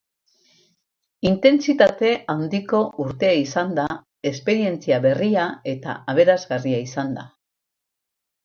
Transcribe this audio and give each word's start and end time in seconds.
Intentsitate 1.31 2.13
handiko 2.33 2.79
urtea 3.05 3.35
izan 3.41 3.77
da, 3.81 3.85
esperientzia 4.31 4.99
berria 5.07 5.47
eta 5.77 5.99
aberasgarria 6.15 6.83
izan 6.91 7.17
da. 7.21 7.29